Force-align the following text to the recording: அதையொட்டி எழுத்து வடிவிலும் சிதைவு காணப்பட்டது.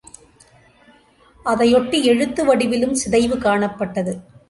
அதையொட்டி 1.45 2.01
எழுத்து 2.03 2.43
வடிவிலும் 2.45 2.99
சிதைவு 3.05 3.37
காணப்பட்டது. 3.37 4.15